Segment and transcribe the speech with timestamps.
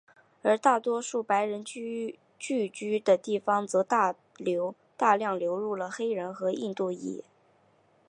[0.41, 2.17] 而大多数白人聚
[2.67, 4.15] 居的地方则大
[5.15, 7.23] 量流入了黑人和印度裔。